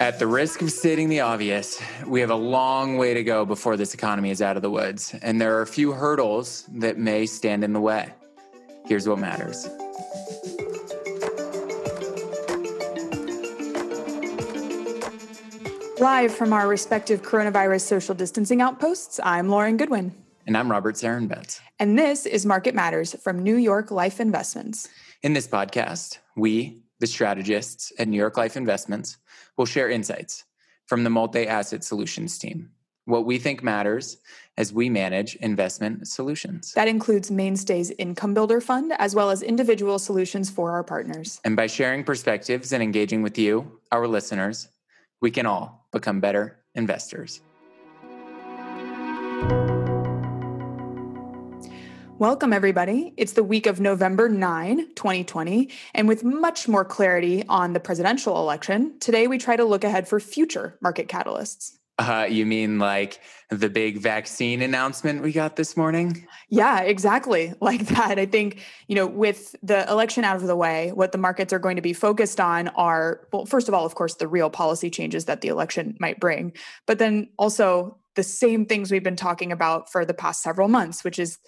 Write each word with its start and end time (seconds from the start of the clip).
At 0.00 0.20
the 0.20 0.28
risk 0.28 0.62
of 0.62 0.70
stating 0.70 1.08
the 1.08 1.22
obvious, 1.22 1.82
we 2.06 2.20
have 2.20 2.30
a 2.30 2.36
long 2.36 2.98
way 2.98 3.14
to 3.14 3.24
go 3.24 3.44
before 3.44 3.76
this 3.76 3.94
economy 3.94 4.30
is 4.30 4.40
out 4.40 4.54
of 4.54 4.62
the 4.62 4.70
woods, 4.70 5.12
and 5.22 5.40
there 5.40 5.58
are 5.58 5.62
a 5.62 5.66
few 5.66 5.90
hurdles 5.90 6.68
that 6.74 6.98
may 6.98 7.26
stand 7.26 7.64
in 7.64 7.72
the 7.72 7.80
way. 7.80 8.12
Here's 8.86 9.08
what 9.08 9.18
matters. 9.18 9.66
Live 15.98 16.32
from 16.32 16.52
our 16.52 16.68
respective 16.68 17.22
coronavirus 17.22 17.80
social 17.80 18.14
distancing 18.14 18.62
outposts, 18.62 19.18
I'm 19.24 19.48
Lauren 19.48 19.76
Goodwin. 19.76 20.14
And 20.46 20.56
I'm 20.56 20.70
Robert 20.70 20.94
Sarenbetz. 20.94 21.58
And 21.80 21.98
this 21.98 22.24
is 22.24 22.46
Market 22.46 22.76
Matters 22.76 23.16
from 23.20 23.42
New 23.42 23.56
York 23.56 23.90
Life 23.90 24.20
Investments. 24.20 24.88
In 25.24 25.32
this 25.32 25.48
podcast, 25.48 26.18
we, 26.36 26.84
the 27.00 27.08
strategists 27.08 27.92
at 27.98 28.06
New 28.06 28.16
York 28.16 28.36
Life 28.36 28.56
Investments, 28.56 29.16
will 29.58 29.66
share 29.66 29.90
insights 29.90 30.44
from 30.86 31.04
the 31.04 31.10
multi 31.10 31.46
asset 31.46 31.84
solutions 31.84 32.38
team, 32.38 32.70
what 33.04 33.26
we 33.26 33.38
think 33.38 33.62
matters 33.62 34.16
as 34.56 34.72
we 34.72 34.88
manage 34.88 35.34
investment 35.36 36.08
solutions. 36.08 36.72
That 36.72 36.88
includes 36.88 37.30
Mainstay's 37.30 37.90
Income 37.92 38.34
Builder 38.34 38.60
Fund, 38.60 38.94
as 38.98 39.14
well 39.14 39.30
as 39.30 39.42
individual 39.42 39.98
solutions 39.98 40.48
for 40.48 40.70
our 40.70 40.82
partners. 40.82 41.40
And 41.44 41.56
by 41.56 41.66
sharing 41.66 42.04
perspectives 42.04 42.72
and 42.72 42.82
engaging 42.82 43.22
with 43.22 43.36
you, 43.36 43.80
our 43.92 44.08
listeners, 44.08 44.68
we 45.20 45.30
can 45.30 45.44
all 45.44 45.86
become 45.92 46.20
better 46.20 46.56
investors. 46.74 47.40
Welcome, 52.18 52.52
everybody. 52.52 53.14
It's 53.16 53.34
the 53.34 53.44
week 53.44 53.66
of 53.66 53.78
November 53.78 54.28
9, 54.28 54.88
2020. 54.96 55.70
And 55.94 56.08
with 56.08 56.24
much 56.24 56.66
more 56.66 56.84
clarity 56.84 57.44
on 57.48 57.74
the 57.74 57.78
presidential 57.78 58.36
election, 58.40 58.98
today 58.98 59.28
we 59.28 59.38
try 59.38 59.54
to 59.54 59.64
look 59.64 59.84
ahead 59.84 60.08
for 60.08 60.18
future 60.18 60.76
market 60.80 61.06
catalysts. 61.06 61.76
Uh, 61.96 62.26
you 62.28 62.44
mean 62.44 62.80
like 62.80 63.20
the 63.50 63.70
big 63.70 63.98
vaccine 63.98 64.62
announcement 64.62 65.22
we 65.22 65.30
got 65.30 65.54
this 65.54 65.76
morning? 65.76 66.26
Yeah, 66.48 66.80
exactly. 66.80 67.54
Like 67.60 67.86
that. 67.86 68.18
I 68.18 68.26
think, 68.26 68.62
you 68.88 68.96
know, 68.96 69.06
with 69.06 69.54
the 69.62 69.88
election 69.88 70.24
out 70.24 70.34
of 70.34 70.42
the 70.42 70.56
way, 70.56 70.90
what 70.92 71.12
the 71.12 71.18
markets 71.18 71.52
are 71.52 71.60
going 71.60 71.76
to 71.76 71.82
be 71.82 71.92
focused 71.92 72.40
on 72.40 72.66
are, 72.68 73.28
well, 73.32 73.46
first 73.46 73.68
of 73.68 73.74
all, 73.74 73.86
of 73.86 73.94
course, 73.94 74.14
the 74.14 74.26
real 74.26 74.50
policy 74.50 74.90
changes 74.90 75.26
that 75.26 75.40
the 75.40 75.48
election 75.48 75.96
might 76.00 76.18
bring, 76.18 76.52
but 76.86 76.98
then 76.98 77.28
also 77.38 77.96
the 78.16 78.24
same 78.24 78.66
things 78.66 78.90
we've 78.90 79.04
been 79.04 79.14
talking 79.14 79.52
about 79.52 79.92
for 79.92 80.04
the 80.04 80.12
past 80.12 80.42
several 80.42 80.66
months, 80.66 81.04
which 81.04 81.20
is 81.20 81.38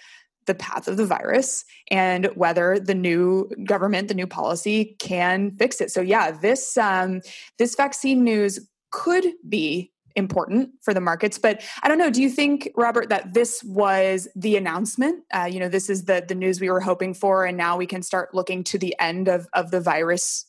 the 0.46 0.54
path 0.54 0.88
of 0.88 0.96
the 0.96 1.06
virus 1.06 1.64
and 1.90 2.26
whether 2.34 2.78
the 2.78 2.94
new 2.94 3.48
government, 3.64 4.08
the 4.08 4.14
new 4.14 4.26
policy 4.26 4.96
can 4.98 5.52
fix 5.56 5.80
it. 5.80 5.90
So 5.90 6.00
yeah, 6.00 6.30
this 6.30 6.76
um, 6.76 7.20
this 7.58 7.74
vaccine 7.74 8.24
news 8.24 8.58
could 8.90 9.24
be 9.48 9.92
important 10.16 10.70
for 10.82 10.92
the 10.92 11.00
markets 11.00 11.38
but 11.38 11.62
i 11.84 11.88
don't 11.88 11.96
know 11.96 12.10
do 12.10 12.20
you 12.20 12.28
think 12.28 12.68
robert 12.74 13.08
that 13.08 13.32
this 13.32 13.62
was 13.62 14.26
the 14.34 14.56
announcement 14.56 15.22
uh, 15.32 15.48
you 15.50 15.60
know 15.60 15.68
this 15.68 15.88
is 15.88 16.04
the 16.06 16.24
the 16.26 16.34
news 16.34 16.60
we 16.60 16.68
were 16.68 16.80
hoping 16.80 17.14
for 17.14 17.46
and 17.46 17.56
now 17.56 17.76
we 17.76 17.86
can 17.86 18.02
start 18.02 18.34
looking 18.34 18.64
to 18.64 18.76
the 18.76 18.94
end 18.98 19.28
of 19.28 19.46
of 19.52 19.70
the 19.70 19.80
virus 19.80 20.46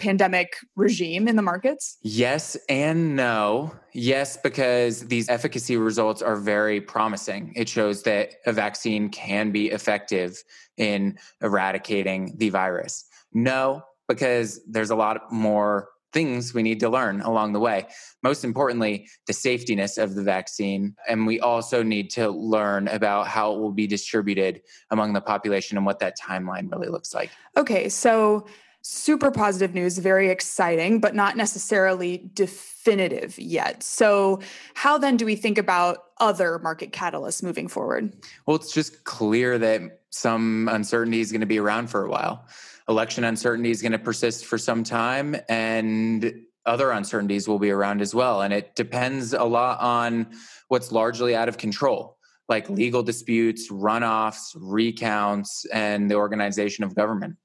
pandemic 0.00 0.56
regime 0.74 1.28
in 1.28 1.36
the 1.36 1.42
markets? 1.42 1.98
Yes 2.02 2.56
and 2.68 3.14
no. 3.14 3.72
Yes, 3.92 4.36
because 4.36 5.06
these 5.06 5.28
efficacy 5.28 5.76
results 5.76 6.22
are 6.22 6.36
very 6.36 6.80
promising. 6.80 7.52
It 7.54 7.68
shows 7.68 8.02
that 8.04 8.34
a 8.46 8.52
vaccine 8.52 9.10
can 9.10 9.52
be 9.52 9.70
effective 9.70 10.42
in 10.76 11.18
eradicating 11.42 12.34
the 12.38 12.48
virus. 12.48 13.04
No, 13.32 13.82
because 14.08 14.60
there's 14.66 14.90
a 14.90 14.96
lot 14.96 15.30
more 15.30 15.88
things 16.12 16.52
we 16.52 16.62
need 16.62 16.80
to 16.80 16.88
learn 16.88 17.20
along 17.20 17.52
the 17.52 17.60
way. 17.60 17.86
Most 18.22 18.44
importantly, 18.44 19.08
the 19.26 19.32
safetiness 19.32 20.02
of 20.02 20.14
the 20.14 20.22
vaccine. 20.22 20.96
And 21.08 21.26
we 21.26 21.38
also 21.40 21.82
need 21.82 22.10
to 22.10 22.30
learn 22.30 22.88
about 22.88 23.28
how 23.28 23.54
it 23.54 23.60
will 23.60 23.72
be 23.72 23.86
distributed 23.86 24.62
among 24.90 25.12
the 25.12 25.20
population 25.20 25.76
and 25.76 25.86
what 25.86 26.00
that 26.00 26.18
timeline 26.18 26.70
really 26.70 26.88
looks 26.88 27.14
like. 27.14 27.30
Okay, 27.56 27.88
so 27.88 28.46
super 28.82 29.30
positive 29.30 29.74
news, 29.74 29.98
very 29.98 30.30
exciting, 30.30 31.00
but 31.00 31.14
not 31.14 31.36
necessarily 31.36 32.30
definitive 32.34 33.38
yet. 33.38 33.82
So, 33.82 34.40
how 34.74 34.98
then 34.98 35.16
do 35.16 35.24
we 35.24 35.36
think 35.36 35.58
about 35.58 36.04
other 36.18 36.58
market 36.58 36.92
catalysts 36.92 37.42
moving 37.42 37.68
forward? 37.68 38.12
Well, 38.46 38.56
it's 38.56 38.72
just 38.72 39.04
clear 39.04 39.58
that 39.58 40.00
some 40.10 40.68
uncertainty 40.70 41.20
is 41.20 41.30
going 41.30 41.40
to 41.40 41.46
be 41.46 41.58
around 41.58 41.88
for 41.88 42.04
a 42.04 42.10
while. 42.10 42.46
Election 42.88 43.24
uncertainty 43.24 43.70
is 43.70 43.82
going 43.82 43.92
to 43.92 43.98
persist 43.98 44.44
for 44.46 44.58
some 44.58 44.82
time, 44.82 45.36
and 45.48 46.34
other 46.66 46.90
uncertainties 46.90 47.48
will 47.48 47.58
be 47.58 47.70
around 47.70 48.00
as 48.00 48.14
well. 48.14 48.42
And 48.42 48.52
it 48.52 48.76
depends 48.76 49.32
a 49.32 49.44
lot 49.44 49.80
on 49.80 50.26
what's 50.68 50.92
largely 50.92 51.34
out 51.34 51.48
of 51.48 51.58
control 51.58 52.16
like 52.50 52.68
legal 52.68 53.02
disputes, 53.02 53.70
runoffs, 53.70 54.56
recounts, 54.60 55.64
and 55.66 56.10
the 56.10 56.16
organization 56.16 56.82
of 56.84 56.96
government. 56.96 57.36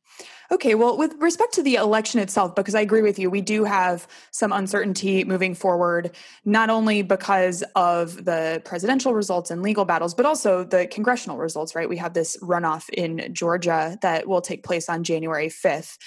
Okay, 0.52 0.76
well, 0.76 0.96
with 0.98 1.16
respect 1.20 1.54
to 1.56 1.64
the 1.64 1.76
election 1.76 2.20
itself, 2.20 2.54
because 2.56 2.76
I 2.76 2.82
agree 2.82 3.02
with 3.02 3.18
you, 3.18 3.30
we 3.30 3.42
do 3.42 3.64
have 3.64 4.08
some 4.32 4.52
uncertainty 4.52 5.24
moving 5.24 5.56
forward, 5.56 6.16
not 6.46 6.70
only 6.70 7.02
because 7.02 7.64
of 7.76 8.26
the 8.26 8.62
presidential 8.64 9.14
results 9.14 9.50
and 9.50 9.64
legal 9.64 9.86
battles, 9.86 10.14
but 10.14 10.26
also 10.26 10.64
the 10.64 10.88
congressional 10.88 11.38
results, 11.38 11.74
right? 11.74 11.90
We 11.90 11.98
have 11.98 12.14
this 12.14 12.38
runoff 12.42 12.90
in 12.90 13.34
Georgia 13.34 13.98
that 14.02 14.28
will 14.28 14.42
take 14.42 14.64
place 14.64 14.88
on 14.88 15.04
January 15.04 15.48
5th 15.48 15.98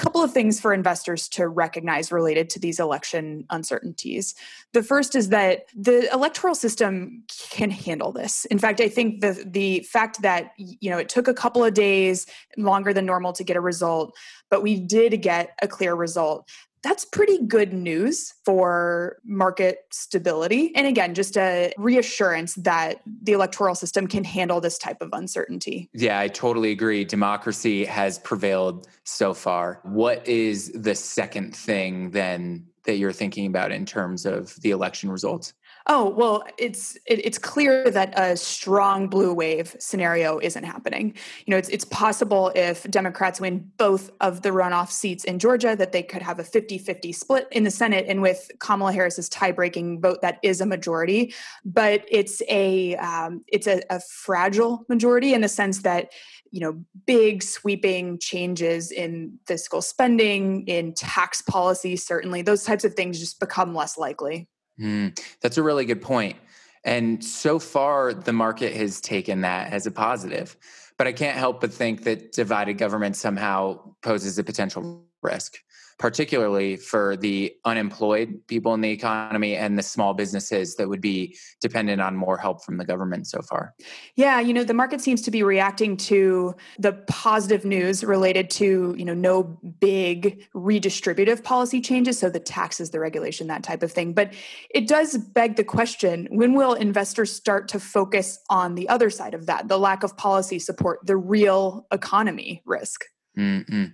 couple 0.00 0.22
of 0.22 0.32
things 0.32 0.58
for 0.58 0.72
investors 0.72 1.28
to 1.28 1.46
recognize 1.46 2.10
related 2.10 2.48
to 2.48 2.58
these 2.58 2.80
election 2.80 3.44
uncertainties. 3.50 4.34
The 4.72 4.82
first 4.82 5.14
is 5.14 5.28
that 5.28 5.66
the 5.76 6.10
electoral 6.10 6.54
system 6.54 7.24
can 7.50 7.68
handle 7.70 8.10
this. 8.10 8.46
In 8.46 8.58
fact, 8.58 8.80
I 8.80 8.88
think 8.88 9.20
the 9.20 9.44
the 9.46 9.80
fact 9.80 10.22
that 10.22 10.52
you 10.56 10.88
know 10.88 10.96
it 10.96 11.10
took 11.10 11.28
a 11.28 11.34
couple 11.34 11.62
of 11.62 11.74
days 11.74 12.24
longer 12.56 12.94
than 12.94 13.04
normal 13.04 13.34
to 13.34 13.44
get 13.44 13.58
a 13.58 13.60
result, 13.60 14.16
but 14.48 14.62
we 14.62 14.80
did 14.80 15.20
get 15.20 15.50
a 15.60 15.68
clear 15.68 15.94
result 15.94 16.48
that's 16.82 17.04
pretty 17.04 17.44
good 17.46 17.72
news 17.72 18.34
for 18.44 19.18
market 19.24 19.80
stability. 19.90 20.74
And 20.74 20.86
again, 20.86 21.14
just 21.14 21.36
a 21.36 21.72
reassurance 21.76 22.54
that 22.56 23.00
the 23.22 23.32
electoral 23.32 23.74
system 23.74 24.06
can 24.06 24.24
handle 24.24 24.60
this 24.60 24.78
type 24.78 25.00
of 25.00 25.10
uncertainty. 25.12 25.88
Yeah, 25.92 26.18
I 26.18 26.28
totally 26.28 26.70
agree. 26.70 27.04
Democracy 27.04 27.84
has 27.84 28.18
prevailed 28.18 28.88
so 29.04 29.34
far. 29.34 29.80
What 29.84 30.26
is 30.26 30.72
the 30.72 30.94
second 30.94 31.54
thing 31.54 32.10
then 32.10 32.66
that 32.84 32.96
you're 32.96 33.12
thinking 33.12 33.46
about 33.46 33.72
in 33.72 33.84
terms 33.84 34.24
of 34.24 34.54
the 34.62 34.70
election 34.70 35.10
results? 35.10 35.52
Oh 35.92 36.08
well, 36.08 36.44
it's 36.56 36.94
it, 37.04 37.26
it's 37.26 37.36
clear 37.36 37.90
that 37.90 38.16
a 38.16 38.36
strong 38.36 39.08
blue 39.08 39.34
wave 39.34 39.74
scenario 39.80 40.38
isn't 40.38 40.62
happening. 40.62 41.16
You 41.46 41.50
know, 41.50 41.56
it's 41.56 41.68
it's 41.68 41.84
possible 41.84 42.52
if 42.54 42.88
Democrats 42.88 43.40
win 43.40 43.68
both 43.76 44.08
of 44.20 44.42
the 44.42 44.50
runoff 44.50 44.92
seats 44.92 45.24
in 45.24 45.40
Georgia 45.40 45.74
that 45.74 45.90
they 45.90 46.04
could 46.04 46.22
have 46.22 46.38
a 46.38 46.44
50-50 46.44 47.12
split 47.12 47.48
in 47.50 47.64
the 47.64 47.72
Senate, 47.72 48.04
and 48.06 48.22
with 48.22 48.52
Kamala 48.60 48.92
Harris's 48.92 49.28
tie-breaking 49.28 50.00
vote, 50.00 50.22
that 50.22 50.38
is 50.44 50.60
a 50.60 50.66
majority. 50.66 51.34
But 51.64 52.04
it's 52.08 52.40
a 52.48 52.94
um, 52.94 53.42
it's 53.48 53.66
a, 53.66 53.82
a 53.90 53.98
fragile 53.98 54.84
majority 54.88 55.34
in 55.34 55.40
the 55.40 55.48
sense 55.48 55.82
that 55.82 56.12
you 56.52 56.60
know 56.60 56.84
big 57.04 57.42
sweeping 57.42 58.16
changes 58.20 58.92
in 58.92 59.40
fiscal 59.44 59.82
spending 59.82 60.68
in 60.68 60.94
tax 60.94 61.42
policy 61.42 61.96
certainly 61.96 62.42
those 62.42 62.64
types 62.64 62.84
of 62.84 62.94
things 62.94 63.20
just 63.20 63.38
become 63.38 63.72
less 63.72 63.96
likely 63.96 64.48
Mm, 64.80 65.18
that's 65.40 65.58
a 65.58 65.62
really 65.62 65.84
good 65.84 66.02
point. 66.02 66.36
And 66.84 67.22
so 67.22 67.58
far, 67.58 68.14
the 68.14 68.32
market 68.32 68.74
has 68.74 69.00
taken 69.00 69.42
that 69.42 69.72
as 69.72 69.86
a 69.86 69.90
positive. 69.90 70.56
But 70.96 71.06
I 71.06 71.12
can't 71.12 71.36
help 71.36 71.60
but 71.60 71.72
think 71.72 72.04
that 72.04 72.32
divided 72.32 72.74
government 72.74 73.16
somehow 73.16 73.94
poses 74.02 74.38
a 74.38 74.44
potential 74.44 75.04
risk 75.22 75.58
particularly 76.00 76.76
for 76.76 77.14
the 77.18 77.54
unemployed 77.66 78.40
people 78.46 78.72
in 78.72 78.80
the 78.80 78.90
economy 78.90 79.54
and 79.54 79.78
the 79.78 79.82
small 79.82 80.14
businesses 80.14 80.74
that 80.76 80.88
would 80.88 81.02
be 81.02 81.36
dependent 81.60 82.00
on 82.00 82.16
more 82.16 82.38
help 82.38 82.64
from 82.64 82.78
the 82.78 82.86
government 82.86 83.26
so 83.26 83.42
far? 83.42 83.74
Yeah, 84.16 84.40
you 84.40 84.54
know, 84.54 84.64
the 84.64 84.72
market 84.72 85.02
seems 85.02 85.20
to 85.22 85.30
be 85.30 85.42
reacting 85.42 85.98
to 85.98 86.54
the 86.78 86.94
positive 87.06 87.66
news 87.66 88.02
related 88.02 88.48
to, 88.50 88.94
you 88.96 89.04
know, 89.04 89.12
no 89.12 89.42
big 89.78 90.42
redistributive 90.54 91.44
policy 91.44 91.82
changes, 91.82 92.18
so 92.18 92.30
the 92.30 92.40
taxes, 92.40 92.90
the 92.90 92.98
regulation, 92.98 93.46
that 93.48 93.62
type 93.62 93.82
of 93.82 93.92
thing. 93.92 94.14
But 94.14 94.32
it 94.70 94.88
does 94.88 95.18
beg 95.18 95.56
the 95.56 95.64
question, 95.64 96.28
when 96.30 96.54
will 96.54 96.72
investors 96.72 97.30
start 97.30 97.68
to 97.68 97.78
focus 97.78 98.38
on 98.48 98.74
the 98.74 98.88
other 98.88 99.10
side 99.10 99.34
of 99.34 99.44
that, 99.46 99.68
the 99.68 99.78
lack 99.78 100.02
of 100.02 100.16
policy 100.16 100.58
support, 100.58 101.00
the 101.04 101.18
real 101.18 101.86
economy 101.92 102.62
risk? 102.64 103.04
Mm-hmm. 103.38 103.84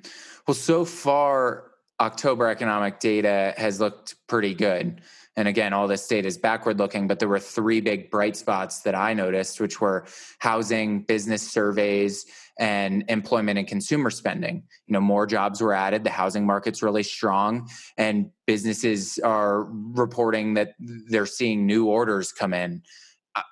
Well, 0.46 0.54
so 0.54 0.84
far 0.84 1.70
October 2.00 2.48
economic 2.48 3.00
data 3.00 3.54
has 3.56 3.80
looked 3.80 4.16
pretty 4.26 4.54
good. 4.54 5.00
And 5.36 5.48
again, 5.48 5.72
all 5.72 5.86
this 5.86 6.06
data 6.06 6.26
is 6.26 6.38
backward 6.38 6.78
looking, 6.78 7.06
but 7.06 7.18
there 7.18 7.28
were 7.28 7.38
three 7.38 7.80
big 7.80 8.10
bright 8.10 8.36
spots 8.36 8.80
that 8.80 8.94
I 8.94 9.12
noticed, 9.12 9.60
which 9.60 9.80
were 9.80 10.06
housing, 10.38 11.02
business 11.02 11.42
surveys, 11.42 12.24
and 12.58 13.04
employment 13.08 13.58
and 13.58 13.68
consumer 13.68 14.10
spending. 14.10 14.62
You 14.86 14.94
know, 14.94 15.00
more 15.00 15.26
jobs 15.26 15.60
were 15.60 15.74
added, 15.74 16.04
the 16.04 16.10
housing 16.10 16.46
market's 16.46 16.82
really 16.82 17.02
strong, 17.02 17.68
and 17.98 18.30
businesses 18.46 19.18
are 19.18 19.64
reporting 19.70 20.54
that 20.54 20.74
they're 20.78 21.26
seeing 21.26 21.66
new 21.66 21.86
orders 21.86 22.32
come 22.32 22.54
in. 22.54 22.82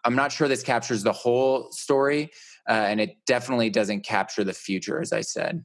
I'm 0.05 0.15
not 0.15 0.33
sure 0.33 0.49
this 0.49 0.63
captures 0.63 1.03
the 1.03 1.13
whole 1.13 1.71
story, 1.71 2.31
uh, 2.67 2.73
and 2.73 2.99
it 2.99 3.17
definitely 3.27 3.69
doesn't 3.69 4.07
capture 4.07 4.43
the 4.43 4.55
future, 4.55 5.01
as 5.01 5.13
I 5.13 5.21
said. 5.21 5.63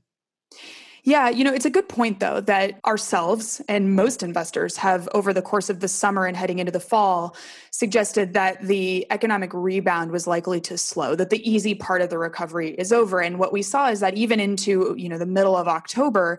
Yeah, 1.03 1.29
you 1.29 1.43
know, 1.43 1.53
it's 1.53 1.65
a 1.65 1.69
good 1.69 1.87
point, 1.87 2.19
though, 2.19 2.41
that 2.41 2.79
ourselves 2.85 3.61
and 3.69 3.95
most 3.95 4.21
investors 4.21 4.75
have, 4.77 5.07
over 5.13 5.33
the 5.33 5.41
course 5.41 5.69
of 5.69 5.79
the 5.79 5.87
summer 5.87 6.25
and 6.25 6.35
heading 6.35 6.59
into 6.59 6.73
the 6.73 6.79
fall, 6.79 7.35
suggested 7.71 8.33
that 8.33 8.61
the 8.61 9.07
economic 9.09 9.51
rebound 9.53 10.11
was 10.11 10.27
likely 10.27 10.59
to 10.61 10.77
slow, 10.77 11.15
that 11.15 11.29
the 11.29 11.49
easy 11.49 11.73
part 11.73 12.01
of 12.01 12.09
the 12.09 12.17
recovery 12.17 12.71
is 12.71 12.91
over. 12.91 13.21
And 13.21 13.39
what 13.39 13.53
we 13.53 13.61
saw 13.61 13.89
is 13.89 14.01
that 14.01 14.17
even 14.17 14.39
into, 14.41 14.93
you 14.97 15.07
know, 15.07 15.17
the 15.17 15.25
middle 15.25 15.55
of 15.55 15.69
October, 15.69 16.37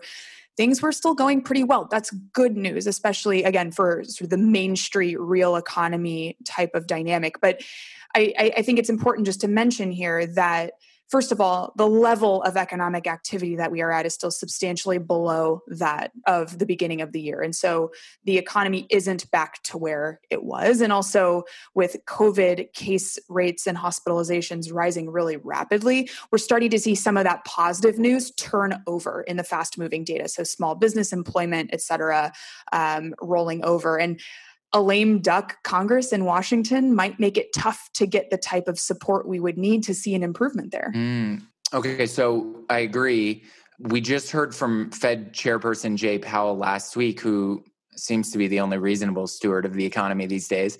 things 0.57 0.81
were 0.81 0.91
still 0.91 1.15
going 1.15 1.41
pretty 1.41 1.63
well. 1.63 1.87
That's 1.89 2.11
good 2.11 2.55
news, 2.55 2.85
especially 2.85 3.43
again 3.43 3.71
for 3.71 4.03
sort 4.03 4.25
of 4.25 4.29
the 4.29 4.37
main 4.37 4.75
street 4.75 5.19
real 5.19 5.55
economy 5.55 6.37
type 6.45 6.75
of 6.75 6.85
dynamic. 6.85 7.41
But 7.41 7.63
I, 8.15 8.51
I 8.57 8.61
think 8.61 8.77
it's 8.77 8.89
important 8.89 9.25
just 9.25 9.41
to 9.41 9.47
mention 9.47 9.91
here 9.91 10.27
that 10.27 10.73
first 11.11 11.33
of 11.33 11.41
all, 11.41 11.73
the 11.75 11.87
level 11.87 12.41
of 12.43 12.55
economic 12.55 13.05
activity 13.05 13.57
that 13.57 13.69
we 13.69 13.81
are 13.81 13.91
at 13.91 14.05
is 14.05 14.13
still 14.13 14.31
substantially 14.31 14.97
below 14.97 15.61
that 15.67 16.11
of 16.25 16.57
the 16.57 16.65
beginning 16.65 17.01
of 17.01 17.11
the 17.11 17.19
year. 17.19 17.41
And 17.41 17.53
so 17.53 17.91
the 18.23 18.37
economy 18.37 18.87
isn't 18.89 19.29
back 19.29 19.61
to 19.63 19.77
where 19.77 20.21
it 20.29 20.43
was. 20.43 20.79
And 20.79 20.93
also, 20.93 21.43
with 21.75 21.97
COVID 22.07 22.71
case 22.73 23.19
rates 23.27 23.67
and 23.67 23.77
hospitalizations 23.77 24.73
rising 24.73 25.09
really 25.09 25.35
rapidly, 25.35 26.09
we're 26.31 26.37
starting 26.37 26.69
to 26.69 26.79
see 26.79 26.95
some 26.95 27.17
of 27.17 27.25
that 27.25 27.43
positive 27.43 27.99
news 27.99 28.31
turn 28.31 28.81
over 28.87 29.21
in 29.23 29.35
the 29.35 29.43
fast 29.43 29.77
moving 29.77 30.05
data. 30.05 30.29
So, 30.29 30.43
small 30.43 30.75
business 30.75 31.11
employment, 31.11 31.71
et 31.73 31.81
cetera, 31.81 32.31
um, 32.71 33.13
rolling 33.21 33.65
over. 33.65 33.99
And 33.99 34.21
a 34.73 34.81
lame 34.81 35.19
duck 35.19 35.57
Congress 35.63 36.13
in 36.13 36.25
Washington 36.25 36.95
might 36.95 37.19
make 37.19 37.37
it 37.37 37.53
tough 37.53 37.89
to 37.93 38.05
get 38.05 38.29
the 38.29 38.37
type 38.37 38.67
of 38.67 38.79
support 38.79 39.27
we 39.27 39.39
would 39.39 39.57
need 39.57 39.83
to 39.83 39.93
see 39.93 40.15
an 40.15 40.23
improvement 40.23 40.71
there. 40.71 40.91
Mm, 40.95 41.41
okay, 41.73 42.05
so 42.05 42.63
I 42.69 42.79
agree. 42.79 43.43
We 43.79 43.99
just 43.99 44.31
heard 44.31 44.55
from 44.55 44.91
Fed 44.91 45.33
Chairperson 45.33 45.95
Jay 45.95 46.19
Powell 46.19 46.57
last 46.57 46.95
week, 46.95 47.19
who 47.19 47.63
seems 47.95 48.31
to 48.31 48.37
be 48.37 48.47
the 48.47 48.59
only 48.59 48.77
reasonable 48.77 49.27
steward 49.27 49.65
of 49.65 49.73
the 49.73 49.85
economy 49.85 50.25
these 50.25 50.47
days. 50.47 50.77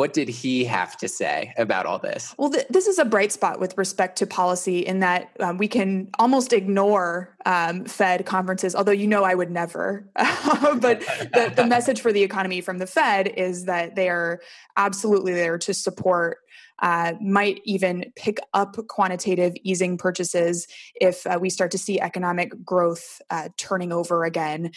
What 0.00 0.14
did 0.14 0.30
he 0.30 0.64
have 0.64 0.96
to 0.96 1.08
say 1.08 1.52
about 1.58 1.84
all 1.84 1.98
this? 1.98 2.34
Well, 2.38 2.48
th- 2.48 2.64
this 2.70 2.86
is 2.86 2.98
a 2.98 3.04
bright 3.04 3.32
spot 3.32 3.60
with 3.60 3.76
respect 3.76 4.16
to 4.20 4.26
policy 4.26 4.78
in 4.78 5.00
that 5.00 5.28
um, 5.40 5.58
we 5.58 5.68
can 5.68 6.08
almost 6.18 6.54
ignore 6.54 7.36
um, 7.44 7.84
Fed 7.84 8.24
conferences, 8.24 8.74
although 8.74 8.92
you 8.92 9.06
know 9.06 9.24
I 9.24 9.34
would 9.34 9.50
never. 9.50 10.08
but 10.14 11.00
the, 11.00 11.52
the 11.54 11.66
message 11.66 12.00
for 12.00 12.14
the 12.14 12.22
economy 12.22 12.62
from 12.62 12.78
the 12.78 12.86
Fed 12.86 13.28
is 13.28 13.66
that 13.66 13.94
they 13.94 14.08
are 14.08 14.40
absolutely 14.74 15.34
there 15.34 15.58
to 15.58 15.74
support 15.74 16.38
uh, 16.80 17.12
might 17.20 17.60
even 17.64 18.10
pick 18.16 18.38
up 18.54 18.76
quantitative 18.88 19.52
easing 19.62 19.98
purchases 19.98 20.66
if 20.94 21.26
uh, 21.26 21.38
we 21.38 21.50
start 21.50 21.70
to 21.72 21.78
see 21.78 22.00
economic 22.00 22.64
growth 22.64 23.20
uh, 23.28 23.50
turning 23.58 23.92
over 23.92 24.24
again. 24.24 24.70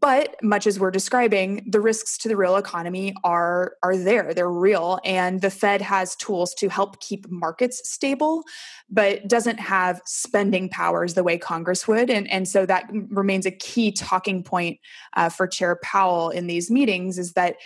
But 0.00 0.36
much 0.42 0.66
as 0.66 0.78
we're 0.78 0.90
describing, 0.90 1.64
the 1.68 1.80
risks 1.80 2.18
to 2.18 2.28
the 2.28 2.36
real 2.36 2.56
economy 2.56 3.14
are 3.24 3.76
are 3.82 3.96
there. 3.96 4.34
They're 4.34 4.50
real, 4.50 4.98
and 5.04 5.40
the 5.40 5.50
Fed 5.50 5.80
has 5.82 6.16
tools 6.16 6.54
to 6.54 6.68
help 6.68 7.00
keep 7.00 7.28
markets 7.30 7.88
stable, 7.88 8.44
but 8.90 9.26
doesn't 9.28 9.58
have 9.58 10.00
spending 10.04 10.68
powers 10.68 11.14
the 11.14 11.24
way 11.24 11.38
Congress 11.38 11.88
would. 11.88 12.10
And 12.10 12.30
and 12.30 12.48
so 12.48 12.66
that 12.66 12.88
remains 13.10 13.46
a 13.46 13.50
key 13.50 13.92
talking 13.92 14.42
point 14.42 14.78
uh, 15.14 15.28
for 15.28 15.46
Chair 15.46 15.78
Powell 15.82 16.30
in 16.30 16.46
these 16.46 16.70
meetings 16.70 17.18
is 17.18 17.32
that 17.32 17.56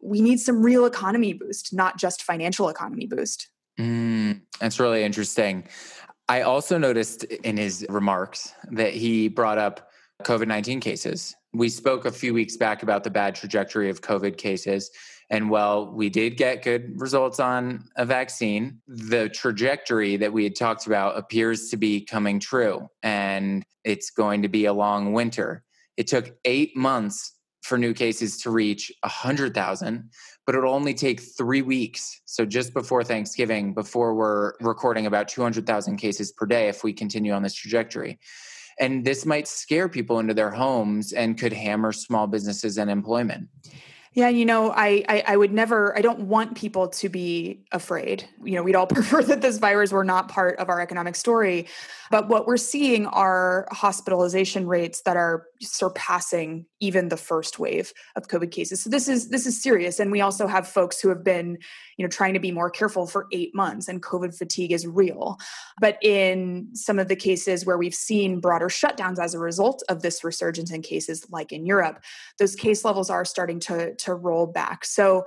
we 0.00 0.20
need 0.20 0.40
some 0.40 0.62
real 0.62 0.86
economy 0.86 1.32
boost, 1.32 1.72
not 1.72 1.98
just 1.98 2.22
financial 2.22 2.68
economy 2.68 3.06
boost. 3.06 3.48
Mm, 3.78 4.40
that's 4.60 4.78
really 4.78 5.02
interesting. 5.02 5.66
I 6.28 6.42
also 6.42 6.78
noticed 6.78 7.24
in 7.24 7.56
his 7.56 7.84
remarks 7.88 8.54
that 8.70 8.94
he 8.94 9.28
brought 9.28 9.58
up 9.58 9.91
COVID 10.24 10.46
19 10.46 10.80
cases 10.80 11.34
we 11.54 11.68
spoke 11.68 12.04
a 12.04 12.12
few 12.12 12.32
weeks 12.32 12.56
back 12.56 12.82
about 12.82 13.04
the 13.04 13.10
bad 13.10 13.34
trajectory 13.34 13.90
of 13.90 14.00
COVID 14.00 14.38
cases. 14.38 14.90
And 15.30 15.50
while 15.50 15.92
we 15.92 16.08
did 16.08 16.36
get 16.36 16.62
good 16.62 17.00
results 17.00 17.40
on 17.40 17.84
a 17.96 18.04
vaccine, 18.04 18.80
the 18.86 19.28
trajectory 19.28 20.16
that 20.16 20.32
we 20.32 20.44
had 20.44 20.56
talked 20.56 20.86
about 20.86 21.16
appears 21.16 21.68
to 21.70 21.76
be 21.76 22.04
coming 22.04 22.40
true. 22.40 22.88
And 23.02 23.64
it's 23.84 24.10
going 24.10 24.42
to 24.42 24.48
be 24.48 24.64
a 24.64 24.72
long 24.72 25.12
winter. 25.12 25.62
It 25.96 26.06
took 26.06 26.34
eight 26.44 26.76
months 26.76 27.34
for 27.62 27.78
new 27.78 27.94
cases 27.94 28.38
to 28.42 28.50
reach 28.50 28.90
100,000, 29.02 30.10
but 30.46 30.54
it'll 30.54 30.74
only 30.74 30.94
take 30.94 31.20
three 31.20 31.62
weeks. 31.62 32.20
So 32.24 32.44
just 32.44 32.74
before 32.74 33.04
Thanksgiving, 33.04 33.72
before 33.72 34.14
we're 34.14 34.54
recording 34.60 35.06
about 35.06 35.28
200,000 35.28 35.96
cases 35.96 36.32
per 36.32 36.46
day, 36.46 36.68
if 36.68 36.82
we 36.82 36.92
continue 36.92 37.32
on 37.32 37.42
this 37.42 37.54
trajectory 37.54 38.18
and 38.82 39.04
this 39.04 39.24
might 39.24 39.46
scare 39.46 39.88
people 39.88 40.18
into 40.18 40.34
their 40.34 40.50
homes 40.50 41.12
and 41.12 41.38
could 41.38 41.52
hammer 41.52 41.92
small 41.92 42.26
businesses 42.26 42.78
and 42.78 42.90
employment 42.90 43.48
yeah, 44.14 44.28
you 44.28 44.44
know, 44.44 44.70
I, 44.70 45.02
I, 45.08 45.24
I 45.28 45.36
would 45.38 45.52
never. 45.52 45.96
I 45.96 46.02
don't 46.02 46.20
want 46.20 46.54
people 46.54 46.88
to 46.88 47.08
be 47.08 47.64
afraid. 47.72 48.28
You 48.44 48.56
know, 48.56 48.62
we'd 48.62 48.76
all 48.76 48.86
prefer 48.88 49.22
that 49.22 49.40
this 49.40 49.56
virus 49.56 49.90
were 49.90 50.04
not 50.04 50.28
part 50.28 50.58
of 50.58 50.68
our 50.68 50.80
economic 50.80 51.16
story, 51.16 51.66
but 52.10 52.28
what 52.28 52.46
we're 52.46 52.58
seeing 52.58 53.06
are 53.06 53.66
hospitalization 53.70 54.66
rates 54.66 55.00
that 55.06 55.16
are 55.16 55.46
surpassing 55.62 56.66
even 56.78 57.08
the 57.08 57.16
first 57.16 57.58
wave 57.58 57.94
of 58.14 58.28
COVID 58.28 58.50
cases. 58.50 58.82
So 58.82 58.90
this 58.90 59.08
is 59.08 59.30
this 59.30 59.46
is 59.46 59.62
serious, 59.62 59.98
and 59.98 60.12
we 60.12 60.20
also 60.20 60.46
have 60.46 60.68
folks 60.68 61.00
who 61.00 61.08
have 61.08 61.24
been, 61.24 61.56
you 61.96 62.04
know, 62.04 62.10
trying 62.10 62.34
to 62.34 62.40
be 62.40 62.52
more 62.52 62.68
careful 62.68 63.06
for 63.06 63.28
eight 63.32 63.54
months, 63.54 63.88
and 63.88 64.02
COVID 64.02 64.36
fatigue 64.36 64.72
is 64.72 64.86
real. 64.86 65.38
But 65.80 65.96
in 66.02 66.68
some 66.74 66.98
of 66.98 67.08
the 67.08 67.16
cases 67.16 67.64
where 67.64 67.78
we've 67.78 67.94
seen 67.94 68.40
broader 68.40 68.68
shutdowns 68.68 69.18
as 69.18 69.32
a 69.32 69.38
result 69.38 69.82
of 69.88 70.02
this 70.02 70.22
resurgence 70.22 70.70
in 70.70 70.82
cases, 70.82 71.24
like 71.30 71.50
in 71.50 71.64
Europe, 71.64 72.02
those 72.38 72.54
case 72.54 72.84
levels 72.84 73.08
are 73.08 73.24
starting 73.24 73.58
to 73.60 73.94
to 74.04 74.14
roll 74.14 74.46
back. 74.46 74.84
So, 74.84 75.24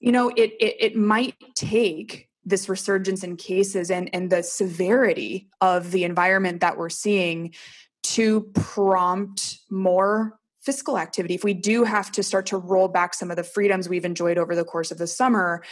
you 0.00 0.12
know, 0.12 0.28
it, 0.30 0.52
it, 0.60 0.76
it 0.80 0.96
might 0.96 1.34
take 1.54 2.28
this 2.44 2.68
resurgence 2.68 3.22
in 3.22 3.36
cases 3.36 3.90
and, 3.90 4.10
and 4.12 4.30
the 4.30 4.42
severity 4.42 5.48
of 5.60 5.92
the 5.92 6.04
environment 6.04 6.60
that 6.60 6.76
we're 6.76 6.90
seeing 6.90 7.54
to 8.02 8.42
prompt 8.54 9.60
more 9.70 10.38
fiscal 10.60 10.98
activity. 10.98 11.34
If 11.34 11.44
we 11.44 11.54
do 11.54 11.84
have 11.84 12.10
to 12.12 12.22
start 12.22 12.46
to 12.46 12.56
roll 12.56 12.88
back 12.88 13.14
some 13.14 13.30
of 13.30 13.36
the 13.36 13.44
freedoms 13.44 13.88
we've 13.88 14.04
enjoyed 14.04 14.38
over 14.38 14.54
the 14.54 14.64
course 14.64 14.90
of 14.90 14.98
the 14.98 15.06
summer, 15.06 15.62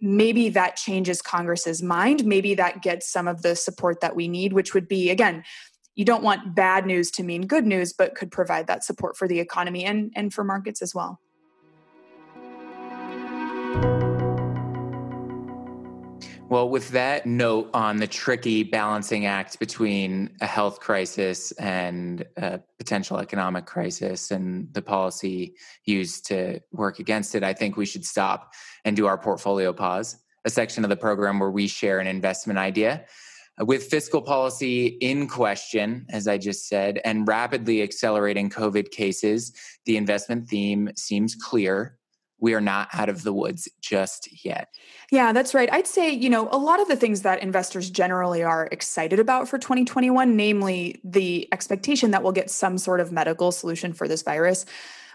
maybe 0.00 0.48
that 0.50 0.76
changes 0.76 1.22
Congress's 1.22 1.82
mind. 1.82 2.24
Maybe 2.24 2.54
that 2.54 2.82
gets 2.82 3.10
some 3.10 3.28
of 3.28 3.42
the 3.42 3.56
support 3.56 4.00
that 4.00 4.16
we 4.16 4.28
need, 4.28 4.52
which 4.52 4.74
would 4.74 4.88
be, 4.88 5.10
again, 5.10 5.42
you 5.94 6.04
don't 6.04 6.22
want 6.22 6.54
bad 6.54 6.86
news 6.86 7.10
to 7.12 7.22
mean 7.22 7.46
good 7.46 7.64
news, 7.64 7.94
but 7.94 8.14
could 8.14 8.30
provide 8.30 8.66
that 8.66 8.84
support 8.84 9.16
for 9.16 9.26
the 9.26 9.40
economy 9.40 9.84
and, 9.84 10.12
and 10.14 10.34
for 10.34 10.44
markets 10.44 10.82
as 10.82 10.94
well. 10.94 11.18
Well, 16.48 16.68
with 16.68 16.90
that 16.90 17.26
note 17.26 17.70
on 17.74 17.96
the 17.96 18.06
tricky 18.06 18.62
balancing 18.62 19.26
act 19.26 19.58
between 19.58 20.36
a 20.40 20.46
health 20.46 20.78
crisis 20.78 21.50
and 21.52 22.24
a 22.36 22.60
potential 22.78 23.18
economic 23.18 23.66
crisis 23.66 24.30
and 24.30 24.72
the 24.72 24.80
policy 24.80 25.56
used 25.86 26.24
to 26.26 26.60
work 26.70 27.00
against 27.00 27.34
it, 27.34 27.42
I 27.42 27.52
think 27.52 27.76
we 27.76 27.84
should 27.84 28.04
stop 28.04 28.52
and 28.84 28.94
do 28.94 29.06
our 29.06 29.18
portfolio 29.18 29.72
pause, 29.72 30.22
a 30.44 30.50
section 30.50 30.84
of 30.84 30.90
the 30.90 30.96
program 30.96 31.40
where 31.40 31.50
we 31.50 31.66
share 31.66 31.98
an 31.98 32.06
investment 32.06 32.60
idea. 32.60 33.06
With 33.58 33.86
fiscal 33.86 34.22
policy 34.22 34.86
in 34.86 35.26
question, 35.26 36.06
as 36.10 36.28
I 36.28 36.38
just 36.38 36.68
said, 36.68 37.00
and 37.04 37.26
rapidly 37.26 37.82
accelerating 37.82 38.50
COVID 38.50 38.92
cases, 38.92 39.52
the 39.84 39.96
investment 39.96 40.48
theme 40.48 40.90
seems 40.94 41.34
clear 41.34 41.98
we 42.38 42.54
are 42.54 42.60
not 42.60 42.88
out 42.92 43.08
of 43.08 43.22
the 43.22 43.32
woods 43.32 43.68
just 43.80 44.44
yet. 44.44 44.68
Yeah, 45.10 45.32
that's 45.32 45.54
right. 45.54 45.72
I'd 45.72 45.86
say, 45.86 46.10
you 46.10 46.28
know, 46.28 46.48
a 46.50 46.58
lot 46.58 46.80
of 46.80 46.88
the 46.88 46.96
things 46.96 47.22
that 47.22 47.42
investors 47.42 47.90
generally 47.90 48.42
are 48.42 48.68
excited 48.70 49.18
about 49.18 49.48
for 49.48 49.58
2021, 49.58 50.36
namely 50.36 51.00
the 51.02 51.48
expectation 51.52 52.10
that 52.10 52.22
we'll 52.22 52.32
get 52.32 52.50
some 52.50 52.76
sort 52.78 53.00
of 53.00 53.12
medical 53.12 53.52
solution 53.52 53.92
for 53.92 54.06
this 54.06 54.22
virus, 54.22 54.66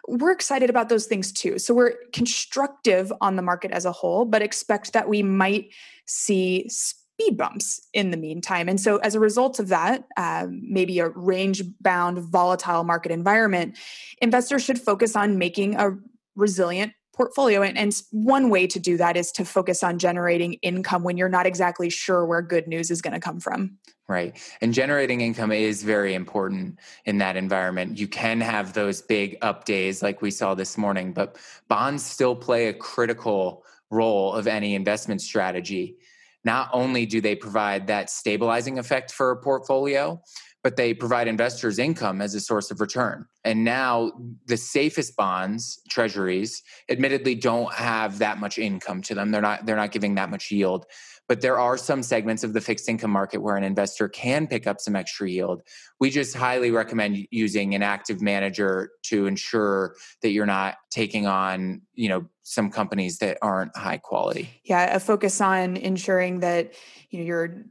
we're 0.07 0.31
excited 0.31 0.69
about 0.69 0.89
those 0.89 1.05
things 1.05 1.31
too. 1.31 1.59
So 1.59 1.73
we're 1.73 1.93
constructive 2.11 3.13
on 3.21 3.35
the 3.35 3.43
market 3.43 3.71
as 3.71 3.85
a 3.85 3.91
whole, 3.91 4.25
but 4.25 4.41
expect 4.41 4.93
that 4.93 5.07
we 5.07 5.21
might 5.21 5.71
see 6.05 6.67
speed 6.69 7.37
bumps 7.37 7.87
in 7.93 8.09
the 8.09 8.17
meantime. 8.17 8.67
And 8.67 8.81
so, 8.81 8.97
as 8.97 9.13
a 9.13 9.19
result 9.19 9.59
of 9.59 9.67
that, 9.67 10.05
um, 10.17 10.61
maybe 10.63 10.97
a 10.99 11.09
range 11.09 11.61
bound, 11.79 12.17
volatile 12.17 12.83
market 12.83 13.11
environment, 13.11 13.77
investors 14.21 14.63
should 14.63 14.79
focus 14.79 15.15
on 15.15 15.37
making 15.37 15.75
a 15.75 15.97
resilient 16.35 16.93
portfolio. 17.13 17.61
And, 17.61 17.77
and 17.77 18.01
one 18.11 18.49
way 18.49 18.67
to 18.67 18.79
do 18.79 18.97
that 18.97 19.17
is 19.17 19.31
to 19.33 19.45
focus 19.45 19.83
on 19.83 19.99
generating 19.99 20.53
income 20.55 21.03
when 21.03 21.17
you're 21.17 21.29
not 21.29 21.45
exactly 21.45 21.89
sure 21.89 22.25
where 22.25 22.41
good 22.41 22.67
news 22.67 22.89
is 22.89 23.01
going 23.01 23.13
to 23.13 23.19
come 23.19 23.39
from. 23.39 23.77
Right. 24.07 24.37
And 24.61 24.73
generating 24.73 25.21
income 25.21 25.51
is 25.51 25.83
very 25.83 26.13
important 26.13 26.79
in 27.05 27.17
that 27.19 27.37
environment. 27.37 27.97
You 27.97 28.07
can 28.07 28.41
have 28.41 28.73
those 28.73 29.01
big 29.01 29.37
up 29.41 29.65
days 29.65 30.01
like 30.01 30.21
we 30.21 30.31
saw 30.31 30.53
this 30.53 30.77
morning, 30.77 31.13
but 31.13 31.37
bonds 31.69 32.05
still 32.05 32.35
play 32.35 32.67
a 32.67 32.73
critical 32.73 33.63
role 33.89 34.33
of 34.33 34.47
any 34.47 34.75
investment 34.75 35.21
strategy. 35.21 35.97
Not 36.43 36.69
only 36.73 37.05
do 37.05 37.21
they 37.21 37.35
provide 37.35 37.87
that 37.87 38.09
stabilizing 38.09 38.79
effect 38.79 39.11
for 39.11 39.31
a 39.31 39.37
portfolio, 39.37 40.21
but 40.63 40.75
they 40.75 40.93
provide 40.93 41.27
investors 41.27 41.79
income 41.79 42.21
as 42.21 42.35
a 42.35 42.39
source 42.39 42.69
of 42.71 42.79
return. 42.79 43.25
And 43.43 43.63
now 43.63 44.11
the 44.45 44.57
safest 44.57 45.15
bonds, 45.15 45.81
treasuries, 45.89 46.61
admittedly 46.89 47.35
don't 47.35 47.73
have 47.73 48.19
that 48.19 48.39
much 48.39 48.57
income 48.59 49.01
to 49.03 49.15
them. 49.15 49.31
They're 49.31 49.41
not 49.41 49.65
they're 49.65 49.75
not 49.75 49.91
giving 49.91 50.15
that 50.15 50.29
much 50.29 50.51
yield. 50.51 50.85
But 51.27 51.39
there 51.39 51.57
are 51.57 51.77
some 51.77 52.03
segments 52.03 52.43
of 52.43 52.51
the 52.51 52.59
fixed 52.59 52.89
income 52.89 53.11
market 53.11 53.37
where 53.37 53.55
an 53.55 53.63
investor 53.63 54.09
can 54.09 54.47
pick 54.47 54.67
up 54.67 54.81
some 54.81 54.97
extra 54.97 55.29
yield. 55.29 55.61
We 55.99 56.09
just 56.09 56.35
highly 56.35 56.71
recommend 56.71 57.25
using 57.31 57.73
an 57.73 57.81
active 57.81 58.21
manager 58.21 58.91
to 59.03 59.27
ensure 59.27 59.95
that 60.23 60.31
you're 60.31 60.45
not 60.45 60.75
taking 60.89 61.27
on, 61.27 61.83
you 61.93 62.09
know, 62.09 62.25
some 62.43 62.69
companies 62.69 63.19
that 63.19 63.37
aren't 63.41 63.75
high 63.77 63.97
quality. 63.97 64.49
Yeah, 64.65 64.93
a 64.93 64.99
focus 64.99 65.39
on 65.39 65.77
ensuring 65.77 66.41
that 66.41 66.73
you 67.09 67.19
know 67.19 67.25
you're 67.25 67.63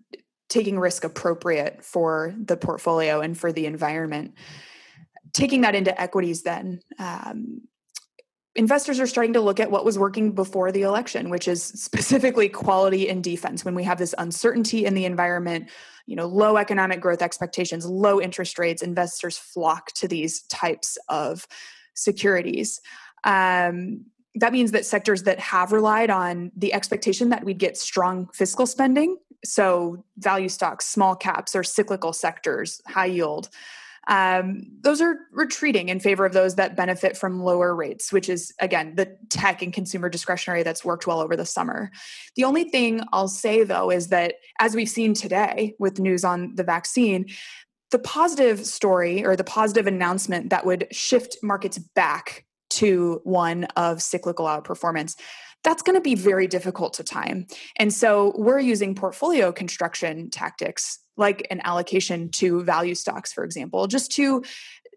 taking 0.50 0.78
risk 0.78 1.04
appropriate 1.04 1.82
for 1.82 2.34
the 2.36 2.56
portfolio 2.56 3.20
and 3.20 3.38
for 3.38 3.52
the 3.52 3.64
environment. 3.64 4.34
Taking 5.32 5.62
that 5.62 5.74
into 5.74 5.98
equities, 5.98 6.42
then, 6.42 6.80
um, 6.98 7.62
investors 8.56 8.98
are 8.98 9.06
starting 9.06 9.32
to 9.32 9.40
look 9.40 9.60
at 9.60 9.70
what 9.70 9.84
was 9.84 9.96
working 9.98 10.32
before 10.32 10.72
the 10.72 10.82
election, 10.82 11.30
which 11.30 11.46
is 11.46 11.62
specifically 11.62 12.48
quality 12.48 13.08
and 13.08 13.22
defense. 13.22 13.64
When 13.64 13.76
we 13.76 13.84
have 13.84 13.98
this 13.98 14.14
uncertainty 14.18 14.84
in 14.84 14.94
the 14.94 15.04
environment, 15.04 15.70
you 16.06 16.16
know, 16.16 16.26
low 16.26 16.56
economic 16.56 17.00
growth 17.00 17.22
expectations, 17.22 17.86
low 17.86 18.20
interest 18.20 18.58
rates, 18.58 18.82
investors 18.82 19.38
flock 19.38 19.92
to 19.94 20.08
these 20.08 20.42
types 20.42 20.98
of 21.08 21.46
securities. 21.94 22.80
Um, 23.22 24.06
that 24.34 24.52
means 24.52 24.72
that 24.72 24.84
sectors 24.84 25.22
that 25.24 25.38
have 25.38 25.70
relied 25.70 26.10
on 26.10 26.50
the 26.56 26.72
expectation 26.72 27.28
that 27.30 27.44
we'd 27.44 27.58
get 27.58 27.76
strong 27.76 28.28
fiscal 28.32 28.66
spending 28.66 29.16
so 29.44 30.04
value 30.18 30.48
stocks, 30.48 30.86
small 30.86 31.16
caps, 31.16 31.54
or 31.54 31.62
cyclical 31.62 32.12
sectors, 32.12 32.80
high 32.86 33.06
yield. 33.06 33.48
Um, 34.08 34.62
those 34.80 35.00
are 35.00 35.16
retreating 35.30 35.88
in 35.88 36.00
favor 36.00 36.24
of 36.24 36.32
those 36.32 36.56
that 36.56 36.74
benefit 36.74 37.16
from 37.16 37.44
lower 37.44 37.74
rates, 37.74 38.12
which 38.12 38.28
is, 38.28 38.52
again, 38.58 38.94
the 38.96 39.16
tech 39.28 39.62
and 39.62 39.72
consumer 39.72 40.08
discretionary 40.08 40.62
that's 40.62 40.84
worked 40.84 41.06
well 41.06 41.20
over 41.20 41.36
the 41.36 41.46
summer. 41.46 41.90
The 42.34 42.44
only 42.44 42.64
thing 42.64 43.02
I'll 43.12 43.28
say, 43.28 43.62
though, 43.62 43.90
is 43.90 44.08
that 44.08 44.36
as 44.58 44.74
we've 44.74 44.88
seen 44.88 45.14
today 45.14 45.74
with 45.78 46.00
news 46.00 46.24
on 46.24 46.54
the 46.56 46.64
vaccine, 46.64 47.26
the 47.90 47.98
positive 47.98 48.64
story 48.66 49.24
or 49.24 49.36
the 49.36 49.44
positive 49.44 49.86
announcement 49.86 50.50
that 50.50 50.64
would 50.64 50.88
shift 50.90 51.36
markets 51.42 51.78
back 51.78 52.46
to 52.70 53.20
one 53.24 53.64
of 53.76 54.00
cyclical 54.00 54.46
outperformance 54.46 55.16
that's 55.62 55.82
going 55.82 55.96
to 55.96 56.00
be 56.00 56.14
very 56.14 56.46
difficult 56.46 56.94
to 56.94 57.04
time. 57.04 57.46
And 57.76 57.92
so 57.92 58.32
we're 58.36 58.60
using 58.60 58.94
portfolio 58.94 59.52
construction 59.52 60.30
tactics 60.30 60.98
like 61.16 61.46
an 61.50 61.60
allocation 61.64 62.30
to 62.30 62.64
value 62.64 62.94
stocks 62.94 63.32
for 63.32 63.44
example 63.44 63.86
just 63.86 64.10
to 64.12 64.42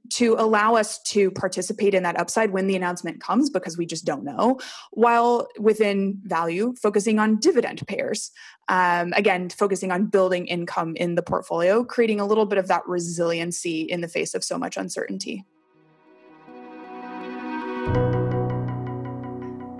to 0.09 0.35
allow 0.37 0.75
us 0.75 1.01
to 1.03 1.31
participate 1.31 1.93
in 1.93 2.03
that 2.03 2.19
upside 2.19 2.51
when 2.51 2.67
the 2.67 2.75
announcement 2.75 3.21
comes 3.21 3.49
because 3.49 3.77
we 3.77 3.85
just 3.85 4.05
don't 4.05 4.23
know 4.23 4.59
while 4.91 5.47
within 5.59 6.19
value 6.23 6.73
focusing 6.81 7.19
on 7.19 7.39
dividend 7.39 7.85
payers 7.87 8.31
um, 8.69 9.13
again 9.15 9.49
focusing 9.49 9.91
on 9.91 10.05
building 10.05 10.47
income 10.47 10.95
in 10.95 11.15
the 11.15 11.23
portfolio 11.23 11.83
creating 11.83 12.19
a 12.19 12.25
little 12.25 12.45
bit 12.45 12.57
of 12.57 12.67
that 12.67 12.87
resiliency 12.87 13.81
in 13.81 14.01
the 14.01 14.07
face 14.07 14.33
of 14.33 14.43
so 14.43 14.57
much 14.57 14.77
uncertainty 14.77 15.45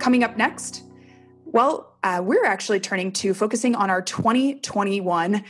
Coming 0.04 0.26
up 0.26 0.36
next, 0.36 0.84
well, 1.46 1.96
uh, 2.04 2.22
we're 2.22 2.44
actually 2.44 2.82
turning 2.82 3.14
to 3.14 3.34
focusing 3.34 3.74
on 3.74 3.90
our 3.90 4.02
2021 4.02 5.42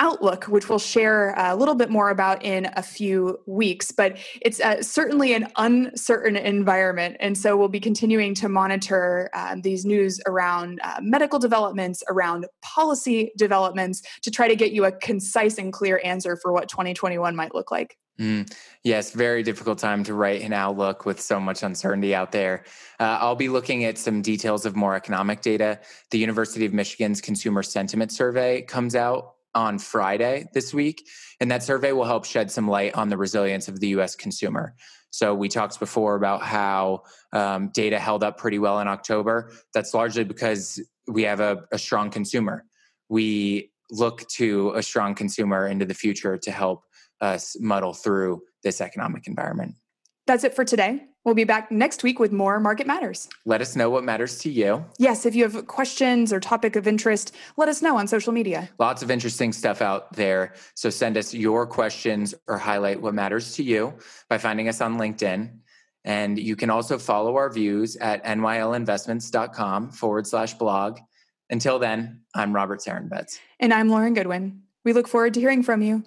outlook, 0.00 0.44
which 0.44 0.68
we'll 0.68 0.78
share 0.78 1.32
a 1.34 1.56
little 1.56 1.74
bit 1.74 1.88
more 1.88 2.10
about 2.10 2.44
in 2.44 2.68
a 2.76 2.82
few 2.82 3.38
weeks. 3.46 3.90
But 3.90 4.18
it's 4.42 4.60
uh, 4.60 4.82
certainly 4.82 5.32
an 5.32 5.48
uncertain 5.56 6.36
environment. 6.36 7.16
And 7.20 7.38
so 7.38 7.56
we'll 7.56 7.68
be 7.68 7.80
continuing 7.80 8.34
to 8.34 8.50
monitor 8.50 9.30
um, 9.32 9.62
these 9.62 9.86
news 9.86 10.20
around 10.26 10.80
uh, 10.84 10.98
medical 11.00 11.38
developments, 11.38 12.02
around 12.10 12.44
policy 12.60 13.32
developments 13.38 14.02
to 14.24 14.30
try 14.30 14.46
to 14.46 14.54
get 14.54 14.72
you 14.72 14.84
a 14.84 14.92
concise 14.92 15.56
and 15.56 15.72
clear 15.72 16.02
answer 16.04 16.36
for 16.36 16.52
what 16.52 16.68
2021 16.68 17.34
might 17.34 17.54
look 17.54 17.70
like. 17.70 17.96
Mm, 18.20 18.52
yes, 18.84 19.12
very 19.12 19.42
difficult 19.42 19.78
time 19.78 20.04
to 20.04 20.14
write 20.14 20.42
an 20.42 20.52
outlook 20.52 21.06
with 21.06 21.20
so 21.20 21.40
much 21.40 21.62
uncertainty 21.62 22.14
out 22.14 22.30
there. 22.30 22.64
Uh, 23.00 23.18
I'll 23.20 23.36
be 23.36 23.48
looking 23.48 23.84
at 23.84 23.96
some 23.96 24.20
details 24.20 24.66
of 24.66 24.76
more 24.76 24.94
economic 24.94 25.40
data. 25.40 25.80
The 26.10 26.18
University 26.18 26.66
of 26.66 26.74
Michigan's 26.74 27.20
Consumer 27.20 27.62
Sentiment 27.62 28.12
Survey 28.12 28.62
comes 28.62 28.94
out 28.94 29.34
on 29.54 29.78
Friday 29.78 30.46
this 30.52 30.74
week, 30.74 31.08
and 31.40 31.50
that 31.50 31.62
survey 31.62 31.92
will 31.92 32.04
help 32.04 32.24
shed 32.24 32.50
some 32.50 32.68
light 32.68 32.94
on 32.94 33.08
the 33.08 33.16
resilience 33.16 33.68
of 33.68 33.80
the 33.80 33.88
US 33.88 34.14
consumer. 34.14 34.74
So, 35.10 35.34
we 35.34 35.48
talked 35.48 35.80
before 35.80 36.14
about 36.14 36.42
how 36.42 37.02
um, 37.32 37.68
data 37.68 37.98
held 37.98 38.22
up 38.22 38.38
pretty 38.38 38.58
well 38.58 38.80
in 38.80 38.88
October. 38.88 39.52
That's 39.74 39.94
largely 39.94 40.24
because 40.24 40.80
we 41.06 41.22
have 41.24 41.40
a, 41.40 41.64
a 41.72 41.78
strong 41.78 42.10
consumer. 42.10 42.64
We 43.08 43.72
look 43.90 44.26
to 44.28 44.72
a 44.74 44.82
strong 44.82 45.14
consumer 45.14 45.66
into 45.66 45.84
the 45.84 45.94
future 45.94 46.38
to 46.38 46.50
help 46.50 46.84
us 47.22 47.56
muddle 47.60 47.94
through 47.94 48.42
this 48.62 48.80
economic 48.80 49.26
environment. 49.26 49.76
That's 50.26 50.44
it 50.44 50.54
for 50.54 50.64
today. 50.64 51.04
We'll 51.24 51.34
be 51.36 51.44
back 51.44 51.70
next 51.70 52.02
week 52.02 52.18
with 52.18 52.32
more 52.32 52.58
Market 52.58 52.86
Matters. 52.86 53.28
Let 53.46 53.60
us 53.60 53.76
know 53.76 53.90
what 53.90 54.02
matters 54.02 54.38
to 54.40 54.50
you. 54.50 54.84
Yes, 54.98 55.24
if 55.24 55.36
you 55.36 55.44
have 55.44 55.66
questions 55.68 56.32
or 56.32 56.40
topic 56.40 56.74
of 56.74 56.88
interest, 56.88 57.34
let 57.56 57.68
us 57.68 57.80
know 57.80 57.96
on 57.96 58.08
social 58.08 58.32
media. 58.32 58.68
Lots 58.78 59.02
of 59.02 59.10
interesting 59.10 59.52
stuff 59.52 59.80
out 59.80 60.12
there. 60.14 60.54
So 60.74 60.90
send 60.90 61.16
us 61.16 61.32
your 61.32 61.64
questions 61.64 62.34
or 62.48 62.58
highlight 62.58 63.00
what 63.00 63.14
matters 63.14 63.54
to 63.54 63.62
you 63.62 63.94
by 64.28 64.38
finding 64.38 64.68
us 64.68 64.80
on 64.80 64.98
LinkedIn. 64.98 65.58
And 66.04 66.38
you 66.38 66.56
can 66.56 66.70
also 66.70 66.98
follow 66.98 67.36
our 67.36 67.50
views 67.50 67.94
at 67.96 68.24
nylinvestments.com 68.24 69.90
forward 69.92 70.26
slash 70.26 70.54
blog. 70.54 70.98
Until 71.50 71.78
then, 71.78 72.22
I'm 72.34 72.52
Robert 72.52 72.80
Sarenbetz. 72.80 73.38
And 73.60 73.72
I'm 73.72 73.88
Lauren 73.88 74.14
Goodwin. 74.14 74.62
We 74.84 74.92
look 74.92 75.06
forward 75.06 75.34
to 75.34 75.40
hearing 75.40 75.62
from 75.62 75.82
you. 75.82 76.02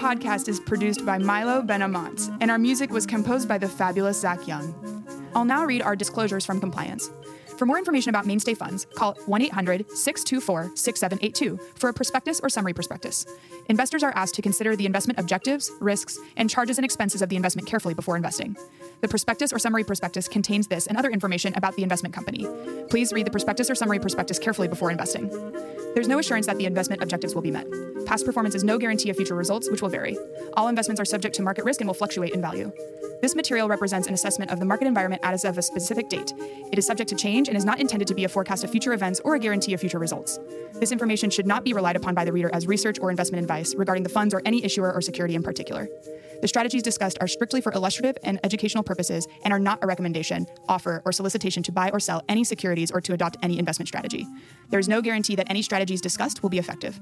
Podcast 0.00 0.48
is 0.48 0.58
produced 0.58 1.04
by 1.04 1.18
Milo 1.18 1.60
Benamont, 1.60 2.34
and 2.40 2.50
our 2.50 2.56
music 2.56 2.90
was 2.90 3.04
composed 3.04 3.46
by 3.46 3.58
the 3.58 3.68
fabulous 3.68 4.18
Zach 4.18 4.48
Young. 4.48 5.04
I'll 5.34 5.44
now 5.44 5.66
read 5.66 5.82
our 5.82 5.94
disclosures 5.94 6.46
from 6.46 6.58
compliance. 6.58 7.10
For 7.58 7.66
more 7.66 7.76
information 7.76 8.08
about 8.08 8.24
mainstay 8.24 8.54
funds, 8.54 8.86
call 8.94 9.12
1 9.26 9.42
800 9.42 9.90
624 9.90 10.74
6782 10.74 11.58
for 11.74 11.90
a 11.90 11.92
prospectus 11.92 12.40
or 12.42 12.48
summary 12.48 12.72
prospectus. 12.72 13.26
Investors 13.66 14.02
are 14.02 14.12
asked 14.16 14.34
to 14.36 14.40
consider 14.40 14.74
the 14.74 14.86
investment 14.86 15.18
objectives, 15.18 15.70
risks, 15.80 16.18
and 16.38 16.48
charges 16.48 16.78
and 16.78 16.84
expenses 16.86 17.20
of 17.20 17.28
the 17.28 17.36
investment 17.36 17.68
carefully 17.68 17.92
before 17.92 18.16
investing. 18.16 18.56
The 19.02 19.08
prospectus 19.08 19.52
or 19.52 19.58
summary 19.58 19.84
prospectus 19.84 20.28
contains 20.28 20.68
this 20.68 20.86
and 20.86 20.96
other 20.96 21.10
information 21.10 21.52
about 21.56 21.76
the 21.76 21.82
investment 21.82 22.14
company. 22.14 22.46
Please 22.88 23.12
read 23.12 23.26
the 23.26 23.30
prospectus 23.30 23.68
or 23.68 23.74
summary 23.74 23.98
prospectus 23.98 24.38
carefully 24.38 24.68
before 24.68 24.90
investing. 24.90 25.28
There's 25.92 26.08
no 26.08 26.20
assurance 26.20 26.46
that 26.46 26.56
the 26.56 26.64
investment 26.64 27.02
objectives 27.02 27.34
will 27.34 27.42
be 27.42 27.50
met. 27.50 27.66
Past 28.10 28.26
performance 28.26 28.56
is 28.56 28.64
no 28.64 28.76
guarantee 28.76 29.08
of 29.10 29.14
future 29.14 29.36
results, 29.36 29.70
which 29.70 29.82
will 29.82 29.88
vary. 29.88 30.18
All 30.54 30.66
investments 30.66 31.00
are 31.00 31.04
subject 31.04 31.32
to 31.36 31.42
market 31.42 31.64
risk 31.64 31.80
and 31.80 31.86
will 31.88 31.94
fluctuate 31.94 32.34
in 32.34 32.40
value. 32.40 32.72
This 33.22 33.36
material 33.36 33.68
represents 33.68 34.08
an 34.08 34.14
assessment 34.14 34.50
of 34.50 34.58
the 34.58 34.64
market 34.64 34.88
environment 34.88 35.22
as 35.24 35.44
of 35.44 35.56
a 35.58 35.62
specific 35.62 36.08
date. 36.08 36.32
It 36.72 36.76
is 36.76 36.84
subject 36.84 37.08
to 37.10 37.14
change 37.14 37.46
and 37.46 37.56
is 37.56 37.64
not 37.64 37.78
intended 37.78 38.08
to 38.08 38.14
be 38.16 38.24
a 38.24 38.28
forecast 38.28 38.64
of 38.64 38.70
future 38.72 38.94
events 38.94 39.20
or 39.24 39.36
a 39.36 39.38
guarantee 39.38 39.74
of 39.74 39.80
future 39.80 40.00
results. 40.00 40.40
This 40.80 40.90
information 40.90 41.30
should 41.30 41.46
not 41.46 41.62
be 41.62 41.72
relied 41.72 41.94
upon 41.94 42.16
by 42.16 42.24
the 42.24 42.32
reader 42.32 42.50
as 42.52 42.66
research 42.66 42.98
or 42.98 43.10
investment 43.10 43.44
advice 43.44 43.76
regarding 43.76 44.02
the 44.02 44.08
funds 44.08 44.34
or 44.34 44.42
any 44.44 44.64
issuer 44.64 44.92
or 44.92 45.00
security 45.00 45.36
in 45.36 45.44
particular. 45.44 45.88
The 46.42 46.48
strategies 46.48 46.82
discussed 46.82 47.18
are 47.20 47.28
strictly 47.28 47.60
for 47.60 47.70
illustrative 47.70 48.18
and 48.24 48.40
educational 48.42 48.82
purposes 48.82 49.28
and 49.44 49.52
are 49.52 49.60
not 49.60 49.84
a 49.84 49.86
recommendation, 49.86 50.48
offer, 50.68 51.00
or 51.04 51.12
solicitation 51.12 51.62
to 51.62 51.70
buy 51.70 51.90
or 51.90 52.00
sell 52.00 52.24
any 52.28 52.42
securities 52.42 52.90
or 52.90 53.00
to 53.02 53.12
adopt 53.12 53.36
any 53.40 53.56
investment 53.56 53.86
strategy. 53.86 54.26
There 54.68 54.80
is 54.80 54.88
no 54.88 55.00
guarantee 55.00 55.36
that 55.36 55.48
any 55.48 55.62
strategies 55.62 56.00
discussed 56.00 56.42
will 56.42 56.50
be 56.50 56.58
effective. 56.58 56.98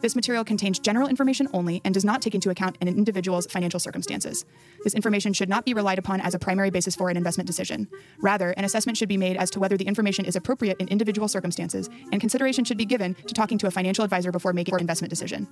This 0.00 0.16
material 0.16 0.44
contains 0.44 0.78
general 0.78 1.08
information 1.08 1.48
only 1.52 1.82
and 1.84 1.92
does 1.92 2.04
not 2.04 2.22
take 2.22 2.34
into 2.34 2.50
account 2.50 2.78
an 2.80 2.88
individual's 2.88 3.46
financial 3.46 3.78
circumstances. 3.78 4.44
This 4.82 4.94
information 4.94 5.32
should 5.32 5.48
not 5.48 5.64
be 5.64 5.74
relied 5.74 5.98
upon 5.98 6.20
as 6.20 6.34
a 6.34 6.38
primary 6.38 6.70
basis 6.70 6.96
for 6.96 7.10
an 7.10 7.16
investment 7.16 7.46
decision. 7.46 7.88
Rather, 8.20 8.50
an 8.52 8.64
assessment 8.64 8.96
should 8.96 9.08
be 9.08 9.18
made 9.18 9.36
as 9.36 9.50
to 9.50 9.60
whether 9.60 9.76
the 9.76 9.86
information 9.86 10.24
is 10.24 10.36
appropriate 10.36 10.78
in 10.80 10.88
individual 10.88 11.28
circumstances, 11.28 11.90
and 12.12 12.20
consideration 12.20 12.64
should 12.64 12.78
be 12.78 12.86
given 12.86 13.14
to 13.26 13.34
talking 13.34 13.58
to 13.58 13.66
a 13.66 13.70
financial 13.70 14.04
advisor 14.04 14.32
before 14.32 14.52
making 14.52 14.74
an 14.74 14.80
investment 14.80 15.10
decision. 15.10 15.46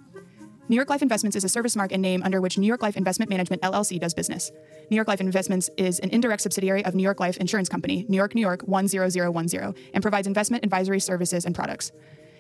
New 0.71 0.77
York 0.77 0.91
Life 0.91 1.01
Investments 1.01 1.35
is 1.35 1.45
a 1.45 1.49
service 1.49 1.77
mark 1.77 1.93
and 1.93 2.03
name 2.03 2.23
under 2.23 2.43
which 2.43 2.59
New 2.59 2.67
York 2.67 2.83
Life 2.83 2.99
Investment 2.99 3.31
Management 3.31 3.63
LLC 3.63 3.99
does 3.99 4.13
business. 4.13 4.53
New 4.91 4.97
York 4.97 5.09
Life 5.09 5.21
Investments 5.21 5.71
is 5.79 5.99
an 6.01 6.11
indirect 6.11 6.43
subsidiary 6.43 6.85
of 6.85 6.95
New 6.95 7.03
York 7.03 7.21
Life 7.21 7.39
Insurance 7.39 7.71
Company, 7.71 8.05
New 8.07 8.19
York, 8.19 8.35
New 8.35 8.43
York 8.43 8.67
10010, 8.67 9.75
and 9.95 10.03
provides 10.03 10.27
investment 10.27 10.65
advisory 10.65 11.01
services 11.01 11.47
and 11.47 11.55
products. 11.55 11.91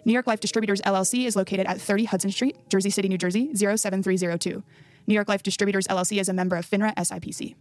New 0.09 0.15
York 0.15 0.27
Life 0.27 0.41
Distributors 0.41 0.81
LLC 0.81 1.27
is 1.27 1.37
located 1.37 1.67
at 1.67 1.79
30 1.79 2.07
Hudson 2.07 2.31
Street, 2.31 2.57
Jersey 2.71 2.89
City, 2.89 3.11
New 3.11 3.19
Jersey 3.19 3.55
07302. 3.55 4.63
New 5.07 5.15
York 5.15 5.29
Life 5.29 5.43
Distributors 5.43 5.87
LLC 5.87 6.19
is 6.19 6.31
a 6.31 6.33
member 6.33 6.57
of 6.57 6.65
FINRA 6.65 6.95
SIPC. 6.95 7.55